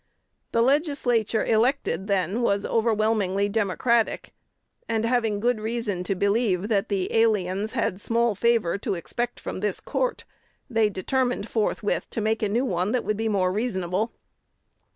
[0.51, 4.33] The Legislature elected then was overwhelmingly Democratic;
[4.89, 9.59] and, having good reason to believe that the aliens had small favor to expect from
[9.59, 10.23] this court,
[10.67, 14.11] they determined forthwith to make a new one that would be more reasonable.